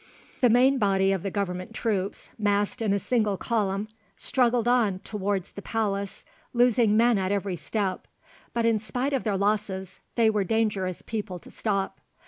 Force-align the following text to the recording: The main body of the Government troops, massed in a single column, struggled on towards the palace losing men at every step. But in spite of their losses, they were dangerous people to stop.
The 0.39 0.49
main 0.49 0.79
body 0.79 1.11
of 1.11 1.21
the 1.21 1.29
Government 1.29 1.75
troops, 1.75 2.31
massed 2.39 2.81
in 2.81 2.91
a 2.91 2.97
single 2.97 3.37
column, 3.37 3.87
struggled 4.15 4.67
on 4.67 4.97
towards 4.97 5.51
the 5.51 5.61
palace 5.61 6.25
losing 6.55 6.97
men 6.97 7.19
at 7.19 7.31
every 7.31 7.55
step. 7.55 8.07
But 8.51 8.65
in 8.65 8.79
spite 8.79 9.13
of 9.13 9.23
their 9.23 9.37
losses, 9.37 9.99
they 10.15 10.31
were 10.31 10.43
dangerous 10.43 11.03
people 11.03 11.37
to 11.37 11.51
stop. 11.51 11.99